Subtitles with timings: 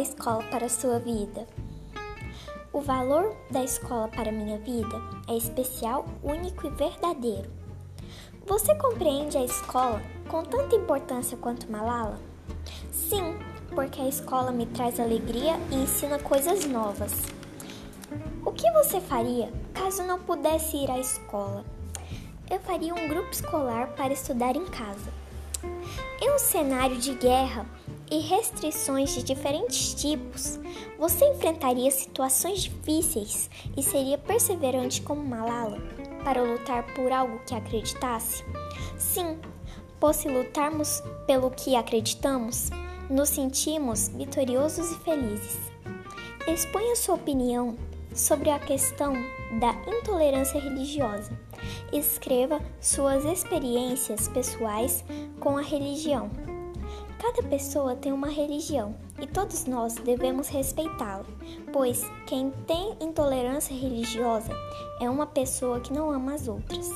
[0.00, 1.46] escola para a sua vida?
[2.72, 4.96] O valor da escola para minha vida
[5.28, 7.50] é especial, único e verdadeiro.
[8.46, 12.18] Você compreende a escola com tanta importância quanto Malala?
[12.90, 13.36] Sim,
[13.74, 17.12] porque a escola me traz alegria e ensina coisas novas.
[18.44, 21.64] O que você faria caso não pudesse ir à escola?
[22.50, 25.12] Eu faria um grupo escolar para estudar em casa.
[26.20, 27.66] Em um cenário de guerra
[28.10, 30.58] e restrições de diferentes tipos,
[30.98, 35.78] você enfrentaria situações difíceis e seria perseverante como Malala
[36.24, 38.44] para lutar por algo que acreditasse?
[38.98, 39.38] Sim,
[39.98, 42.70] pois se lutarmos pelo que acreditamos,
[43.08, 45.58] nos sentimos vitoriosos e felizes.
[46.46, 47.76] Exponha sua opinião
[48.14, 49.12] sobre a questão
[49.58, 51.38] da intolerância religiosa.
[51.92, 55.04] Escreva suas experiências pessoais
[55.38, 56.30] com a religião.
[57.20, 61.26] Cada pessoa tem uma religião e todos nós devemos respeitá-la,
[61.70, 64.50] pois quem tem intolerância religiosa
[64.98, 66.88] é uma pessoa que não ama as outras.